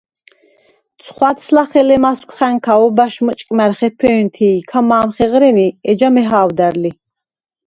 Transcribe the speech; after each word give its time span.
ცხვადს 1.03 1.47
ლახე 1.55 1.81
ლემასგვხა̈ნქა 1.87 2.73
ობა̈შ 2.85 3.13
მჷჭკა̈მ 3.25 3.71
ხეფვე̄ნთი 3.77 4.45
ი 4.59 4.65
ქა 4.69 4.79
მა̄მ 4.89 5.07
ხეღრენი, 5.15 5.67
ეჯა 5.89 6.09
მეჰა̄ვდა̈რდ 6.15 6.77
ლი. 6.83 6.91